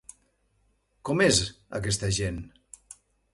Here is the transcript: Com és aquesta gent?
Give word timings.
Com 1.09 1.21
és 1.25 1.41
aquesta 1.81 2.11
gent? 2.21 2.41